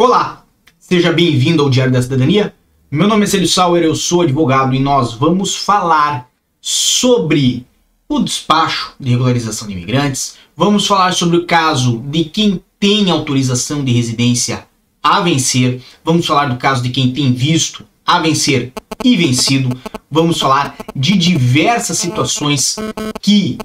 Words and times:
Olá, 0.00 0.46
seja 0.78 1.12
bem-vindo 1.12 1.62
ao 1.62 1.68
Diário 1.68 1.92
da 1.92 2.00
Cidadania. 2.00 2.54
Meu 2.90 3.06
nome 3.06 3.24
é 3.24 3.26
Celio 3.26 3.46
Sauer, 3.46 3.82
eu 3.82 3.94
sou 3.94 4.22
advogado 4.22 4.74
e 4.74 4.78
nós 4.78 5.12
vamos 5.12 5.54
falar 5.54 6.26
sobre 6.58 7.66
o 8.08 8.18
despacho 8.18 8.94
de 8.98 9.10
regularização 9.10 9.68
de 9.68 9.74
imigrantes. 9.74 10.36
Vamos 10.56 10.86
falar 10.86 11.12
sobre 11.12 11.36
o 11.36 11.44
caso 11.44 12.02
de 12.06 12.24
quem 12.24 12.64
tem 12.80 13.10
autorização 13.10 13.84
de 13.84 13.92
residência 13.92 14.66
a 15.02 15.20
vencer. 15.20 15.82
Vamos 16.02 16.24
falar 16.24 16.46
do 16.46 16.56
caso 16.56 16.82
de 16.82 16.88
quem 16.88 17.12
tem 17.12 17.34
visto 17.34 17.84
a 18.06 18.20
vencer 18.20 18.72
e 19.04 19.18
vencido. 19.18 19.68
Vamos 20.10 20.40
falar 20.40 20.78
de 20.96 21.14
diversas 21.14 21.98
situações 21.98 22.74
que 23.20 23.58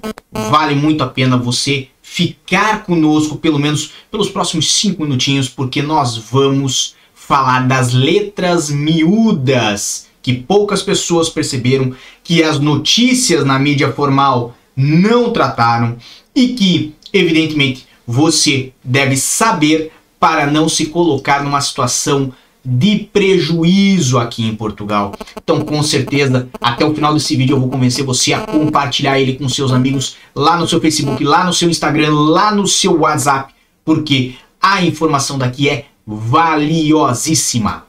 vale 0.50 0.74
muito 0.74 1.02
a 1.02 1.06
pena 1.06 1.38
você 1.38 1.88
ficar 2.16 2.84
conosco, 2.84 3.36
pelo 3.36 3.58
menos 3.58 3.90
pelos 4.10 4.30
próximos 4.30 4.72
cinco 4.72 5.02
minutinhos, 5.02 5.50
porque 5.50 5.82
nós 5.82 6.16
vamos 6.16 6.94
falar 7.14 7.68
das 7.68 7.92
letras 7.92 8.70
miúdas 8.70 10.06
que 10.22 10.32
poucas 10.32 10.82
pessoas 10.82 11.28
perceberam, 11.28 11.94
que 12.24 12.42
as 12.42 12.58
notícias 12.58 13.44
na 13.44 13.58
mídia 13.58 13.92
formal 13.92 14.56
não 14.74 15.30
trataram 15.30 15.98
e 16.34 16.54
que, 16.54 16.94
evidentemente, 17.12 17.86
você 18.06 18.72
deve 18.82 19.18
saber 19.18 19.92
para 20.18 20.46
não 20.46 20.70
se 20.70 20.86
colocar 20.86 21.44
numa 21.44 21.60
situação 21.60 22.32
de 22.66 23.08
prejuízo 23.12 24.18
aqui 24.18 24.44
em 24.44 24.56
Portugal. 24.56 25.14
Então, 25.36 25.60
com 25.60 25.80
certeza, 25.82 26.48
até 26.60 26.84
o 26.84 26.92
final 26.92 27.14
desse 27.14 27.36
vídeo 27.36 27.54
eu 27.54 27.60
vou 27.60 27.70
convencer 27.70 28.04
você 28.04 28.32
a 28.32 28.40
compartilhar 28.40 29.20
ele 29.20 29.34
com 29.34 29.48
seus 29.48 29.72
amigos 29.72 30.16
lá 30.34 30.58
no 30.58 30.66
seu 30.66 30.80
Facebook, 30.80 31.22
lá 31.22 31.44
no 31.44 31.52
seu 31.52 31.70
Instagram, 31.70 32.12
lá 32.12 32.52
no 32.52 32.66
seu 32.66 32.98
WhatsApp, 33.00 33.54
porque 33.84 34.34
a 34.60 34.84
informação 34.84 35.38
daqui 35.38 35.68
é 35.68 35.86
valiosíssima. 36.04 37.86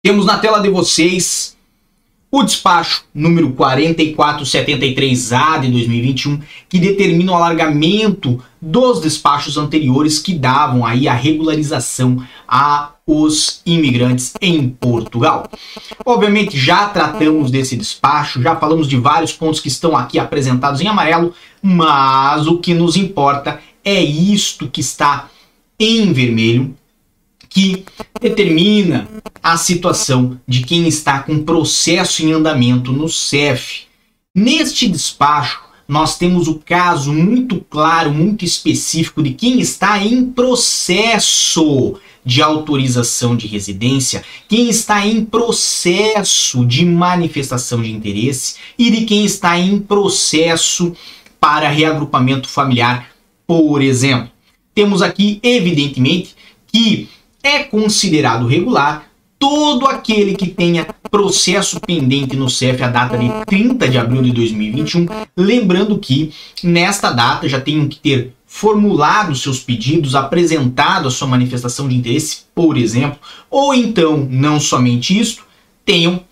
Temos 0.00 0.24
na 0.24 0.38
tela 0.38 0.60
de 0.60 0.70
vocês 0.70 1.56
o 2.30 2.42
despacho 2.42 3.04
número 3.14 3.52
4473A 3.52 5.60
de 5.60 5.70
2021, 5.70 6.40
que 6.68 6.78
determina 6.78 7.32
o 7.32 7.34
alargamento 7.34 8.38
dos 8.60 9.00
despachos 9.00 9.56
anteriores 9.56 10.18
que 10.18 10.34
davam 10.34 10.84
aí 10.84 11.08
a 11.08 11.14
regularização 11.14 12.22
a 12.46 12.90
os 13.06 13.62
imigrantes 13.64 14.34
em 14.42 14.68
Portugal. 14.68 15.48
Obviamente 16.04 16.58
já 16.58 16.88
tratamos 16.88 17.50
desse 17.50 17.74
despacho, 17.74 18.42
já 18.42 18.54
falamos 18.56 18.86
de 18.86 18.98
vários 18.98 19.32
pontos 19.32 19.60
que 19.60 19.68
estão 19.68 19.96
aqui 19.96 20.18
apresentados 20.18 20.82
em 20.82 20.88
amarelo, 20.88 21.32
mas 21.62 22.46
o 22.46 22.58
que 22.58 22.74
nos 22.74 22.96
importa 22.96 23.60
é 23.82 24.02
isto 24.02 24.68
que 24.68 24.82
está 24.82 25.30
em 25.80 26.12
vermelho, 26.12 26.76
que 27.58 27.84
determina 28.20 29.08
a 29.42 29.56
situação 29.56 30.40
de 30.46 30.62
quem 30.62 30.86
está 30.86 31.18
com 31.18 31.42
processo 31.42 32.24
em 32.24 32.30
andamento 32.30 32.92
no 32.92 33.08
CEF. 33.08 33.86
Neste 34.32 34.86
despacho, 34.86 35.60
nós 35.88 36.16
temos 36.16 36.46
o 36.46 36.60
caso 36.64 37.12
muito 37.12 37.60
claro, 37.68 38.12
muito 38.12 38.44
específico 38.44 39.20
de 39.20 39.32
quem 39.32 39.58
está 39.58 39.98
em 39.98 40.26
processo 40.26 41.98
de 42.24 42.40
autorização 42.40 43.34
de 43.34 43.48
residência, 43.48 44.22
quem 44.48 44.68
está 44.68 45.04
em 45.04 45.24
processo 45.24 46.64
de 46.64 46.84
manifestação 46.84 47.82
de 47.82 47.90
interesse 47.90 48.54
e 48.78 48.88
de 48.88 49.04
quem 49.04 49.24
está 49.24 49.58
em 49.58 49.80
processo 49.80 50.92
para 51.40 51.68
reagrupamento 51.68 52.48
familiar, 52.48 53.10
por 53.44 53.82
exemplo. 53.82 54.30
Temos 54.72 55.02
aqui, 55.02 55.40
evidentemente, 55.42 56.36
que 56.72 57.08
é 57.42 57.62
considerado 57.62 58.46
regular 58.46 59.08
todo 59.38 59.86
aquele 59.86 60.34
que 60.34 60.48
tenha 60.48 60.86
processo 61.10 61.80
pendente 61.80 62.36
no 62.36 62.50
CEF 62.50 62.82
a 62.82 62.88
data 62.88 63.16
de 63.16 63.30
30 63.46 63.88
de 63.88 63.96
abril 63.96 64.20
de 64.20 64.32
2021, 64.32 65.06
lembrando 65.36 65.98
que 65.98 66.32
nesta 66.62 67.12
data 67.12 67.48
já 67.48 67.60
tenham 67.60 67.88
que 67.88 67.98
ter 67.98 68.34
formulado 68.46 69.34
seus 69.36 69.60
pedidos, 69.60 70.14
apresentado 70.14 71.06
a 71.06 71.10
sua 71.10 71.28
manifestação 71.28 71.86
de 71.86 71.94
interesse, 71.94 72.40
por 72.54 72.76
exemplo, 72.76 73.18
ou 73.48 73.72
então, 73.72 74.26
não 74.28 74.58
somente 74.58 75.18
isso, 75.18 75.42
tenham 75.84 76.24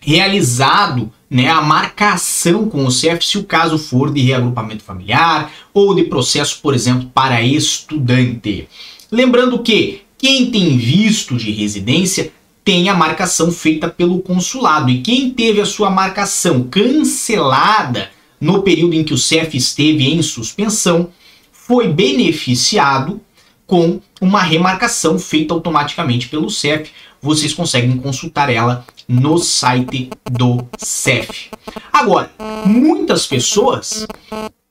realizado 0.00 1.12
né, 1.28 1.48
a 1.48 1.60
marcação 1.60 2.68
com 2.68 2.86
o 2.86 2.90
CEF 2.90 3.24
se 3.24 3.36
o 3.36 3.44
caso 3.44 3.78
for 3.78 4.12
de 4.12 4.22
reagrupamento 4.22 4.82
familiar 4.82 5.52
ou 5.74 5.94
de 5.94 6.04
processo, 6.04 6.60
por 6.62 6.74
exemplo, 6.74 7.10
para 7.12 7.42
estudante. 7.42 8.68
Lembrando 9.12 9.58
que 9.58 10.02
quem 10.20 10.50
tem 10.50 10.76
visto 10.76 11.34
de 11.34 11.50
residência 11.50 12.30
tem 12.62 12.90
a 12.90 12.94
marcação 12.94 13.50
feita 13.50 13.88
pelo 13.88 14.20
consulado 14.20 14.90
e 14.90 15.00
quem 15.00 15.30
teve 15.30 15.62
a 15.62 15.66
sua 15.66 15.88
marcação 15.88 16.64
cancelada 16.64 18.10
no 18.38 18.62
período 18.62 18.92
em 18.94 19.02
que 19.02 19.14
o 19.14 19.18
CEF 19.18 19.56
esteve 19.56 20.04
em 20.04 20.20
suspensão 20.20 21.08
foi 21.50 21.88
beneficiado 21.88 23.18
com 23.66 23.98
uma 24.20 24.42
remarcação 24.42 25.18
feita 25.18 25.54
automaticamente 25.54 26.28
pelo 26.28 26.50
CEF. 26.50 26.90
Vocês 27.22 27.54
conseguem 27.54 27.96
consultar 27.96 28.50
ela 28.50 28.84
no 29.08 29.38
site 29.38 30.10
do 30.30 30.68
CEF. 30.76 31.48
Agora, 31.90 32.30
muitas 32.66 33.26
pessoas 33.26 34.06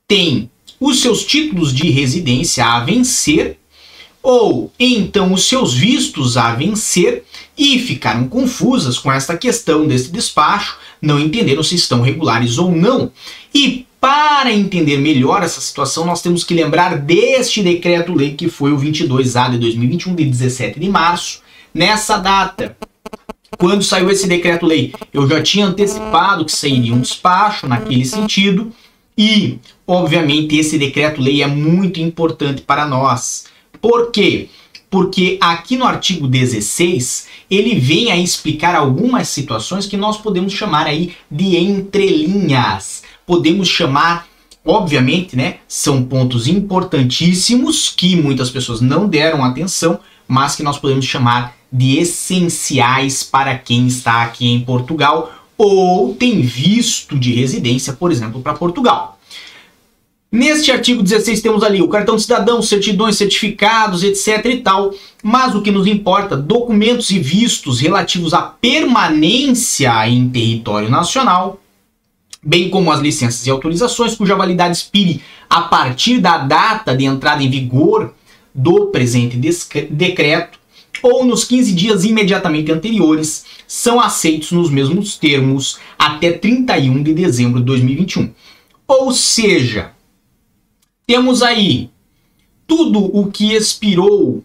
têm 0.08 0.52
os 0.80 1.02
seus 1.02 1.26
títulos 1.26 1.74
de 1.74 1.90
residência 1.90 2.66
a 2.66 2.82
vencer 2.82 3.58
ou 4.22 4.72
então 4.80 5.34
os 5.34 5.46
seus 5.46 5.74
vistos 5.74 6.38
a 6.38 6.54
vencer 6.54 7.24
e 7.58 7.80
ficaram 7.80 8.28
confusas 8.28 8.98
com 8.98 9.12
esta 9.12 9.38
questão 9.38 9.88
desse 9.88 10.12
despacho, 10.12 10.78
não 11.02 11.20
entenderam 11.20 11.64
se 11.64 11.76
estão 11.76 12.02
regulares 12.02 12.58
ou 12.58 12.72
não. 12.72 13.12
E 13.54 13.86
para 14.00 14.54
entender 14.54 14.98
melhor 14.98 15.44
essa 15.44 15.60
situação, 15.60 16.06
nós 16.06 16.22
temos 16.22 16.44
que 16.44 16.54
lembrar 16.54 16.98
deste 16.98 17.62
decreto-lei 17.62 18.34
que 18.34 18.50
foi 18.50 18.72
o 18.72 18.78
22A 18.78 19.52
de 19.52 19.58
2021, 19.58 20.16
de 20.16 20.26
17 20.26 20.80
de 20.80 20.90
março. 20.90 21.42
Nessa 21.74 22.18
data, 22.18 22.78
quando 23.58 23.84
saiu 23.84 24.10
esse 24.10 24.28
decreto-lei, 24.28 24.94
eu 25.14 25.28
já 25.28 25.42
tinha 25.42 25.66
antecipado 25.66 26.46
que 26.46 26.52
sairia 26.52 26.94
um 26.94 27.02
despacho 27.02 27.68
naquele 27.68 28.06
sentido, 28.06 28.72
e, 29.18 29.60
obviamente, 29.86 30.56
esse 30.56 30.78
decreto-lei 30.78 31.44
é 31.44 31.48
muito 31.48 32.00
importante 32.00 32.62
para 32.62 32.88
nós. 32.88 33.44
Por 33.82 34.12
quê? 34.12 34.50
Porque 34.90 35.38
aqui 35.40 35.78
no 35.78 35.86
artigo 35.86 36.28
16 36.28 37.28
ele 37.50 37.80
vem 37.80 38.12
a 38.12 38.18
explicar 38.18 38.76
algumas 38.76 39.28
situações 39.28 39.86
que 39.86 39.98
nós 39.98 40.18
podemos 40.18 40.54
chamar 40.54 40.88
aí 40.88 41.16
de 41.30 41.58
entrelinhas. 41.58 43.04
Podemos 43.26 43.68
chamar, 43.68 44.28
obviamente, 44.66 45.36
né? 45.36 45.58
São 45.68 46.04
pontos 46.04 46.48
importantíssimos 46.48 47.90
que 47.90 48.16
muitas 48.16 48.50
pessoas 48.50 48.82
não 48.82 49.08
deram 49.08 49.44
atenção, 49.44 50.00
mas 50.28 50.56
que 50.56 50.64
nós 50.64 50.78
podemos 50.78 51.06
chamar 51.06 51.56
de 51.72 51.98
essenciais 51.98 53.24
para 53.24 53.58
quem 53.58 53.88
está 53.88 54.24
aqui 54.24 54.48
em 54.48 54.62
Portugal 54.62 55.32
ou 55.58 56.16
tem 56.16 56.42
visto 56.42 57.20
de 57.20 57.34
residência, 57.34 57.94
por 57.94 58.12
exemplo, 58.12 58.42
para 58.42 58.54
Portugal. 58.54 59.19
Neste 60.32 60.72
artigo 60.72 61.02
16 61.02 61.42
temos 61.42 61.64
ali 61.64 61.82
o 61.82 61.88
cartão 61.88 62.16
de 62.16 62.22
cidadão, 62.22 62.62
certidões, 62.62 63.18
certificados, 63.18 64.04
etc 64.04 64.46
e 64.46 64.58
tal. 64.58 64.94
Mas 65.24 65.56
o 65.56 65.62
que 65.62 65.72
nos 65.72 65.88
importa, 65.88 66.38
documentos 66.38 67.10
e 67.10 67.18
vistos 67.18 67.80
relativos 67.80 68.34
à 68.34 68.42
permanência 68.42 70.08
em 70.08 70.30
território 70.30 70.88
nacional, 70.88 71.60
bem 72.44 72.70
como 72.70 72.92
as 72.92 73.00
licenças 73.00 73.48
e 73.48 73.50
autorizações 73.50 74.16
cuja 74.16 74.36
validade 74.36 74.78
expire 74.78 75.22
a 75.50 75.62
partir 75.62 76.20
da 76.20 76.38
data 76.38 76.96
de 76.96 77.06
entrada 77.06 77.42
em 77.42 77.50
vigor 77.50 78.14
do 78.54 78.88
presente 78.88 79.36
decreto 79.90 80.60
ou 81.02 81.26
nos 81.26 81.44
15 81.44 81.74
dias 81.74 82.04
imediatamente 82.04 82.72
anteriores, 82.72 83.46
são 83.68 84.00
aceitos 84.00 84.52
nos 84.52 84.70
mesmos 84.70 85.18
termos 85.18 85.80
até 85.98 86.32
31 86.32 87.02
de 87.02 87.14
dezembro 87.14 87.60
de 87.60 87.66
2021. 87.66 88.32
Ou 88.88 89.12
seja, 89.12 89.94
temos 91.10 91.42
aí 91.42 91.90
tudo 92.68 93.00
o 93.18 93.32
que 93.32 93.56
expirou 93.56 94.44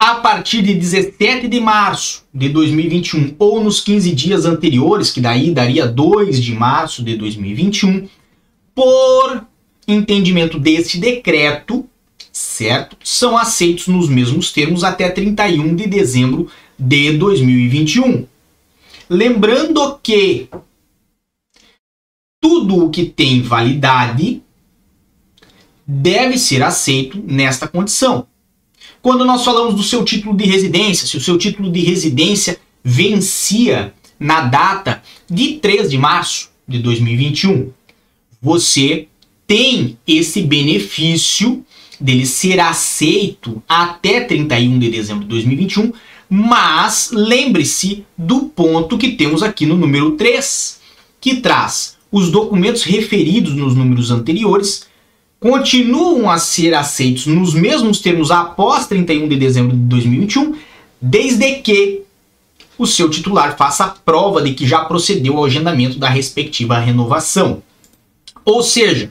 a 0.00 0.16
partir 0.16 0.62
de 0.62 0.74
17 0.74 1.46
de 1.46 1.60
março 1.60 2.24
de 2.34 2.48
2021 2.48 3.36
ou 3.38 3.62
nos 3.62 3.80
15 3.80 4.12
dias 4.16 4.46
anteriores, 4.46 5.12
que 5.12 5.20
daí 5.20 5.52
daria 5.52 5.86
2 5.86 6.42
de 6.42 6.52
março 6.56 7.04
de 7.04 7.16
2021, 7.16 8.08
por 8.74 9.46
entendimento 9.86 10.58
desse 10.58 10.98
decreto, 10.98 11.86
certo? 12.32 12.96
São 13.04 13.38
aceitos 13.38 13.86
nos 13.86 14.08
mesmos 14.08 14.50
termos 14.50 14.82
até 14.82 15.08
31 15.08 15.76
de 15.76 15.86
dezembro 15.86 16.50
de 16.76 17.16
2021. 17.16 18.26
Lembrando 19.08 20.00
que 20.02 20.48
tudo 22.42 22.84
o 22.84 22.90
que 22.90 23.06
tem 23.06 23.40
validade 23.40 24.42
deve 25.86 26.36
ser 26.36 26.60
aceito 26.60 27.22
nesta 27.24 27.68
condição. 27.68 28.26
quando 29.00 29.24
nós 29.24 29.44
falamos 29.44 29.74
do 29.74 29.82
seu 29.82 30.04
título 30.04 30.36
de 30.36 30.44
residência, 30.44 31.06
se 31.06 31.16
o 31.16 31.20
seu 31.20 31.38
título 31.38 31.70
de 31.70 31.80
residência 31.80 32.58
vencia 32.84 33.94
na 34.18 34.42
data 34.42 35.02
de 35.28 35.54
3 35.54 35.90
de 35.90 35.98
março 35.98 36.50
de 36.66 36.78
2021, 36.78 37.70
você 38.40 39.08
tem 39.46 39.98
esse 40.06 40.42
benefício 40.42 41.64
dele 42.00 42.26
ser 42.26 42.58
aceito 42.60 43.62
até 43.68 44.20
31 44.20 44.78
de 44.78 44.90
dezembro 44.90 45.24
de 45.24 45.30
2021, 45.30 45.92
mas 46.28 47.10
lembre-se 47.12 48.04
do 48.16 48.46
ponto 48.46 48.98
que 48.98 49.12
temos 49.12 49.42
aqui 49.42 49.66
no 49.66 49.76
número 49.76 50.12
3, 50.12 50.80
que 51.20 51.36
traz 51.36 51.96
os 52.12 52.30
documentos 52.30 52.82
referidos 52.82 53.54
nos 53.54 53.74
números 53.74 54.10
anteriores 54.10 54.86
continuam 55.40 56.30
a 56.30 56.38
ser 56.38 56.74
aceitos 56.74 57.26
nos 57.26 57.54
mesmos 57.54 58.00
termos 58.00 58.30
após 58.30 58.86
31 58.86 59.26
de 59.26 59.36
dezembro 59.36 59.76
de 59.76 59.82
2021, 59.84 60.54
desde 61.00 61.54
que 61.54 62.02
o 62.78 62.86
seu 62.86 63.10
titular 63.10 63.56
faça 63.56 63.88
prova 64.04 64.42
de 64.42 64.54
que 64.54 64.66
já 64.66 64.84
procedeu 64.84 65.38
ao 65.38 65.46
agendamento 65.46 65.98
da 65.98 66.08
respectiva 66.08 66.78
renovação. 66.78 67.62
Ou 68.44 68.62
seja, 68.62 69.10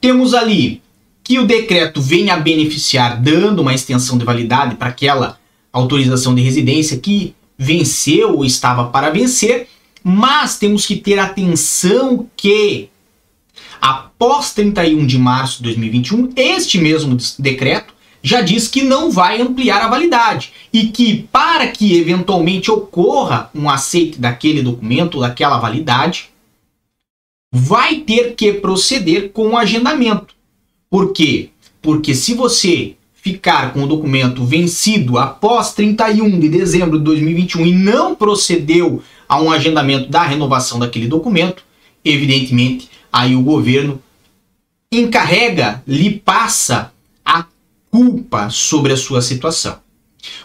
temos 0.00 0.34
ali 0.34 0.82
que 1.22 1.38
o 1.38 1.46
decreto 1.46 2.00
venha 2.00 2.34
a 2.34 2.40
beneficiar 2.40 3.20
dando 3.20 3.60
uma 3.62 3.74
extensão 3.74 4.18
de 4.18 4.24
validade 4.24 4.76
para 4.76 4.88
aquela 4.88 5.38
autorização 5.72 6.34
de 6.34 6.42
residência 6.42 6.98
que 6.98 7.34
venceu 7.56 8.36
ou 8.36 8.44
estava 8.44 8.86
para 8.86 9.10
vencer, 9.10 9.68
mas 10.04 10.58
temos 10.58 10.84
que 10.84 10.96
ter 10.96 11.18
atenção 11.18 12.28
que 12.36 12.90
após 13.80 14.52
31 14.52 15.06
de 15.06 15.18
março 15.18 15.58
de 15.58 15.64
2021, 15.64 16.32
este 16.36 16.78
mesmo 16.78 17.16
decreto 17.38 17.94
já 18.22 18.42
diz 18.42 18.68
que 18.68 18.82
não 18.82 19.10
vai 19.10 19.40
ampliar 19.40 19.82
a 19.82 19.88
validade 19.88 20.52
e 20.72 20.88
que 20.88 21.26
para 21.32 21.68
que 21.68 21.96
eventualmente 21.96 22.70
ocorra 22.70 23.50
um 23.54 23.68
aceite 23.68 24.18
daquele 24.18 24.62
documento, 24.62 25.20
daquela 25.20 25.58
validade, 25.58 26.30
vai 27.52 28.00
ter 28.00 28.34
que 28.34 28.52
proceder 28.52 29.30
com 29.30 29.48
o 29.48 29.56
agendamento. 29.56 30.34
Por 30.90 31.12
quê? 31.12 31.50
Porque 31.80 32.14
se 32.14 32.34
você 32.34 32.96
ficar 33.24 33.72
com 33.72 33.82
o 33.82 33.86
documento 33.86 34.44
vencido 34.44 35.16
após 35.16 35.72
31 35.72 36.38
de 36.38 36.46
dezembro 36.50 36.98
de 36.98 37.04
2021 37.04 37.66
e 37.66 37.72
não 37.72 38.14
procedeu 38.14 39.02
a 39.26 39.40
um 39.40 39.50
agendamento 39.50 40.10
da 40.10 40.22
renovação 40.22 40.78
daquele 40.78 41.08
documento, 41.08 41.64
evidentemente 42.04 42.90
aí 43.10 43.34
o 43.34 43.40
governo 43.40 43.98
encarrega, 44.92 45.82
lhe 45.88 46.10
passa 46.10 46.92
a 47.24 47.46
culpa 47.90 48.50
sobre 48.50 48.92
a 48.92 48.96
sua 48.96 49.22
situação. 49.22 49.78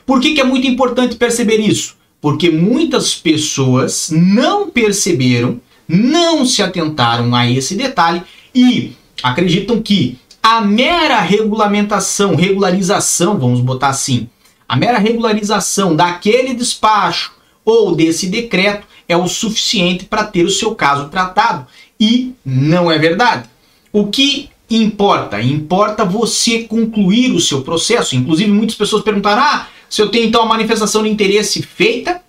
Por 0.06 0.22
que, 0.22 0.34
que 0.34 0.40
é 0.40 0.46
muito 0.46 0.66
importante 0.66 1.18
perceber 1.18 1.58
isso? 1.58 1.98
Porque 2.22 2.50
muitas 2.50 3.14
pessoas 3.14 4.10
não 4.10 4.70
perceberam, 4.70 5.60
não 5.86 6.46
se 6.46 6.64
atentaram 6.64 7.36
a 7.36 7.50
esse 7.50 7.76
detalhe 7.76 8.22
e 8.56 8.94
acreditam 9.22 9.82
que 9.82 10.18
a 10.42 10.62
mera 10.62 11.20
regulamentação, 11.20 12.36
regularização, 12.36 13.38
vamos 13.38 13.60
botar 13.60 13.90
assim, 13.90 14.30
a 14.68 14.76
mera 14.76 14.98
regularização 14.98 15.96
daquele 15.96 16.54
despacho 16.54 17.34
ou 17.66 17.96
desse 17.96 18.28
decreto 18.28 18.88
é 19.08 19.18
o 19.18 19.28
suficiente 19.28 20.06
para 20.06 20.24
ter 20.24 20.46
o 20.46 20.50
seu 20.50 20.76
caso 20.76 21.10
tratado 21.10 21.66
e 22.00 22.34
não 22.46 22.92
é 22.92 22.98
verdade. 22.98 23.50
O 23.92 24.08
que 24.08 24.50
importa? 24.70 25.42
Importa 25.42 26.06
você 26.06 26.64
concluir 26.64 27.32
o 27.32 27.40
seu 27.40 27.62
processo. 27.62 28.16
Inclusive, 28.16 28.52
muitas 28.52 28.76
pessoas 28.76 29.04
perguntaram: 29.04 29.42
ah, 29.42 29.68
se 29.90 30.02
eu 30.02 30.10
tenho 30.10 30.28
então 30.28 30.44
a 30.44 30.46
manifestação 30.46 31.02
de 31.02 31.10
interesse 31.10 31.64
feita, 31.64 32.22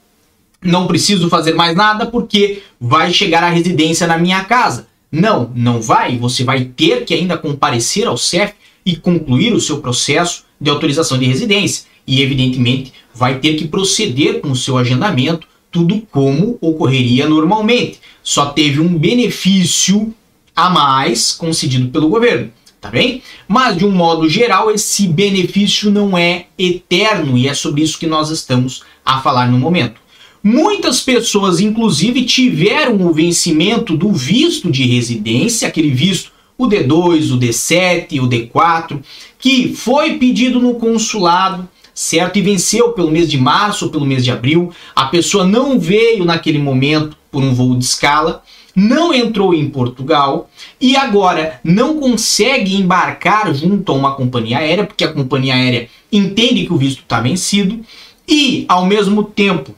não 0.62 0.86
preciso 0.86 1.28
fazer 1.28 1.54
mais 1.54 1.76
nada 1.76 2.06
porque 2.06 2.62
vai 2.80 3.12
chegar 3.12 3.44
a 3.44 3.50
residência 3.50 4.06
na 4.06 4.18
minha 4.18 4.42
casa. 4.44 4.88
Não, 5.10 5.50
não 5.54 5.80
vai. 5.80 6.16
Você 6.18 6.44
vai 6.44 6.64
ter 6.64 7.04
que 7.04 7.14
ainda 7.14 7.36
comparecer 7.36 8.06
ao 8.06 8.16
CEF 8.16 8.54
e 8.84 8.96
concluir 8.96 9.52
o 9.52 9.60
seu 9.60 9.80
processo 9.80 10.44
de 10.60 10.70
autorização 10.70 11.18
de 11.18 11.26
residência. 11.26 11.84
E, 12.06 12.22
evidentemente, 12.22 12.92
vai 13.14 13.38
ter 13.38 13.54
que 13.54 13.68
proceder 13.68 14.40
com 14.40 14.50
o 14.50 14.56
seu 14.56 14.78
agendamento, 14.78 15.46
tudo 15.70 16.00
como 16.10 16.58
ocorreria 16.60 17.28
normalmente 17.28 18.00
só 18.22 18.46
teve 18.46 18.80
um 18.80 18.96
benefício 18.96 20.14
a 20.54 20.68
mais 20.68 21.32
concedido 21.32 21.88
pelo 21.88 22.08
governo, 22.08 22.50
tá 22.80 22.90
bem? 22.90 23.22
Mas 23.48 23.78
de 23.78 23.84
um 23.84 23.90
modo 23.90 24.28
geral, 24.28 24.70
esse 24.70 25.06
benefício 25.08 25.90
não 25.90 26.16
é 26.16 26.46
eterno 26.58 27.36
e 27.36 27.48
é 27.48 27.54
sobre 27.54 27.82
isso 27.82 27.98
que 27.98 28.06
nós 28.06 28.30
estamos 28.30 28.82
a 29.04 29.20
falar 29.20 29.50
no 29.50 29.58
momento. 29.58 30.00
Muitas 30.42 31.02
pessoas, 31.02 31.60
inclusive, 31.60 32.24
tiveram 32.24 33.06
o 33.06 33.12
vencimento 33.12 33.94
do 33.94 34.10
visto 34.10 34.70
de 34.70 34.84
residência, 34.84 35.68
aquele 35.68 35.90
visto, 35.90 36.32
o 36.56 36.66
D2, 36.66 37.34
o 37.34 37.38
D7, 37.38 38.22
o 38.22 38.26
D4, 38.26 39.00
que 39.38 39.74
foi 39.74 40.14
pedido 40.14 40.58
no 40.58 40.74
consulado, 40.74 41.68
certo? 41.94 42.38
E 42.38 42.42
venceu 42.42 42.92
pelo 42.92 43.10
mês 43.10 43.30
de 43.30 43.36
março 43.36 43.84
ou 43.84 43.90
pelo 43.90 44.06
mês 44.06 44.24
de 44.24 44.30
abril. 44.30 44.72
A 44.96 45.06
pessoa 45.06 45.44
não 45.44 45.78
veio 45.78 46.24
naquele 46.24 46.58
momento 46.58 47.16
por 47.30 47.42
um 47.42 47.52
voo 47.52 47.76
de 47.76 47.84
escala, 47.84 48.42
não 48.74 49.12
entrou 49.12 49.52
em 49.52 49.68
Portugal 49.68 50.48
e 50.80 50.96
agora 50.96 51.60
não 51.62 51.98
consegue 51.98 52.76
embarcar 52.76 53.54
junto 53.54 53.92
a 53.92 53.94
uma 53.94 54.14
companhia 54.14 54.58
aérea, 54.58 54.86
porque 54.86 55.04
a 55.04 55.12
companhia 55.12 55.54
aérea 55.54 55.88
entende 56.10 56.64
que 56.64 56.72
o 56.72 56.78
visto 56.78 57.00
está 57.00 57.20
vencido 57.20 57.80
e, 58.26 58.64
ao 58.68 58.86
mesmo 58.86 59.22
tempo, 59.22 59.74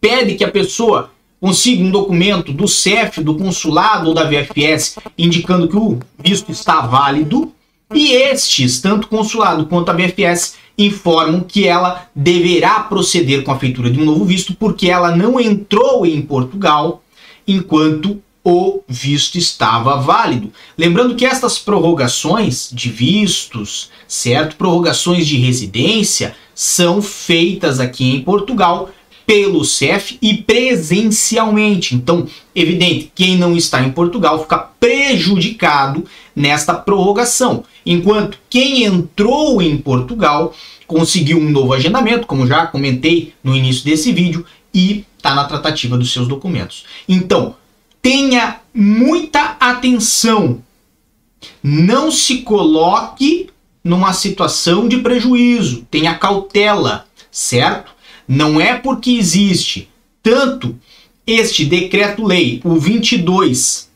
pede 0.00 0.34
que 0.34 0.44
a 0.44 0.50
pessoa 0.50 1.10
consiga 1.40 1.82
um 1.82 1.90
documento 1.90 2.52
do 2.52 2.66
CEF, 2.66 3.22
do 3.22 3.36
consulado 3.36 4.08
ou 4.08 4.14
da 4.14 4.24
VFS 4.24 4.98
indicando 5.16 5.68
que 5.68 5.76
o 5.76 5.98
visto 6.22 6.50
está 6.50 6.80
válido 6.80 7.52
e 7.94 8.12
estes, 8.12 8.80
tanto 8.80 9.04
o 9.04 9.08
consulado 9.08 9.66
quanto 9.66 9.90
a 9.90 9.94
VFS, 9.94 10.56
informam 10.76 11.40
que 11.40 11.66
ela 11.66 12.08
deverá 12.14 12.80
proceder 12.80 13.42
com 13.42 13.50
a 13.50 13.58
feitura 13.58 13.90
de 13.90 14.00
um 14.00 14.04
novo 14.04 14.24
visto 14.24 14.54
porque 14.54 14.90
ela 14.90 15.16
não 15.16 15.40
entrou 15.40 16.04
em 16.04 16.20
Portugal 16.20 17.02
enquanto 17.46 18.22
o 18.44 18.82
visto 18.86 19.36
estava 19.36 19.96
válido. 19.96 20.52
Lembrando 20.76 21.14
que 21.14 21.26
estas 21.26 21.58
prorrogações 21.58 22.70
de 22.72 22.88
vistos, 22.88 23.90
certo? 24.06 24.56
Prorrogações 24.56 25.26
de 25.26 25.36
residência 25.36 26.34
são 26.54 27.02
feitas 27.02 27.80
aqui 27.80 28.14
em 28.14 28.22
Portugal 28.22 28.90
pelo 29.28 29.62
CEF 29.62 30.16
e 30.22 30.38
presencialmente. 30.38 31.94
Então, 31.94 32.26
evidente, 32.54 33.12
quem 33.14 33.36
não 33.36 33.54
está 33.54 33.82
em 33.82 33.92
Portugal 33.92 34.40
fica 34.40 34.56
prejudicado 34.56 36.06
nesta 36.34 36.72
prorrogação, 36.72 37.62
enquanto 37.84 38.38
quem 38.48 38.84
entrou 38.84 39.60
em 39.60 39.76
Portugal 39.76 40.54
conseguiu 40.86 41.36
um 41.36 41.50
novo 41.50 41.74
agendamento, 41.74 42.26
como 42.26 42.46
já 42.46 42.66
comentei 42.68 43.34
no 43.44 43.54
início 43.54 43.84
desse 43.84 44.10
vídeo, 44.12 44.46
e 44.72 45.04
está 45.18 45.34
na 45.34 45.44
tratativa 45.44 45.98
dos 45.98 46.10
seus 46.10 46.26
documentos. 46.26 46.86
Então, 47.06 47.54
tenha 48.00 48.60
muita 48.72 49.58
atenção. 49.60 50.62
Não 51.62 52.10
se 52.10 52.38
coloque 52.38 53.50
numa 53.84 54.14
situação 54.14 54.88
de 54.88 54.96
prejuízo. 54.96 55.86
Tenha 55.90 56.14
cautela, 56.14 57.06
certo? 57.30 57.97
Não 58.28 58.60
é 58.60 58.76
porque 58.76 59.12
existe 59.12 59.88
tanto 60.22 60.78
este 61.26 61.64
decreto-lei, 61.64 62.60
o 62.62 62.76
22A 62.76 63.86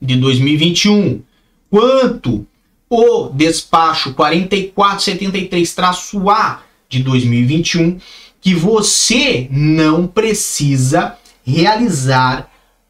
de 0.00 0.16
2021, 0.16 1.22
quanto 1.70 2.44
o 2.90 3.28
despacho 3.28 4.12
4473-A 4.14 6.62
de 6.88 7.00
2021, 7.02 8.00
que 8.40 8.54
você 8.54 9.46
não 9.50 10.06
precisa 10.06 11.18
realizar 11.44 12.48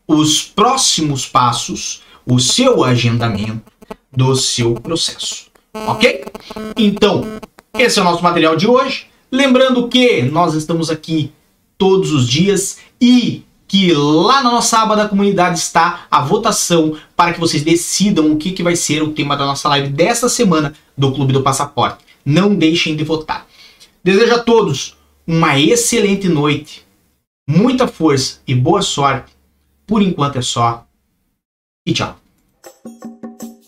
os 0.09 0.43
próximos 0.43 1.27
passos, 1.27 2.03
o 2.27 2.41
seu 2.41 2.83
agendamento 2.83 3.71
do 4.11 4.35
seu 4.35 4.75
processo. 4.75 5.53
Ok? 5.73 6.25
Então, 6.77 7.39
esse 7.79 7.99
é 7.99 8.03
o 8.03 8.05
nosso 8.05 8.23
material 8.23 8.57
de 8.57 8.67
hoje. 8.67 9.07
Lembrando 9.33 9.89
que 9.89 10.21
nós 10.21 10.53
estamos 10.53 10.91
aqui 10.91 11.33
todos 11.79 12.13
os 12.13 12.29
dias 12.29 12.79
e 13.01 13.43
que 13.67 13.95
lá 13.95 14.43
na 14.43 14.51
nossa 14.51 14.79
aba 14.79 14.95
da 14.95 15.09
comunidade 15.09 15.59
está 15.59 16.07
a 16.11 16.21
votação 16.21 16.95
para 17.17 17.33
que 17.33 17.41
vocês 17.41 17.63
decidam 17.63 18.31
o 18.31 18.37
que, 18.37 18.53
que 18.53 18.63
vai 18.63 18.77
ser 18.77 19.03
o 19.03 19.13
tema 19.13 19.35
da 19.35 19.47
nossa 19.47 19.71
live 19.71 19.89
desta 19.89 20.29
semana 20.29 20.75
do 20.99 21.11
Clube 21.13 21.33
do 21.33 21.43
Passaporte. 21.43 22.05
Não 22.23 22.55
deixem 22.55 22.95
de 22.95 23.05
votar. 23.05 23.47
Desejo 24.05 24.35
a 24.35 24.39
todos 24.39 24.99
uma 25.27 25.59
excelente 25.59 26.29
noite, 26.29 26.85
muita 27.49 27.89
força 27.89 28.41
e 28.47 28.55
boa 28.55 28.83
sorte. 28.83 29.33
Por 29.87 30.03
enquanto 30.03 30.37
é 30.37 30.43
só. 30.43 30.87
E 31.87 31.95
tchau. 31.95 32.19